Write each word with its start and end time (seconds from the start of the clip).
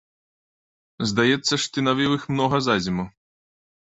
Здаецца 1.11 1.51
ж, 1.51 1.59
ты 1.75 1.83
навіў 1.89 2.15
іх 2.17 2.23
многа 2.33 2.57
за 2.69 2.75
зіму! 2.87 3.05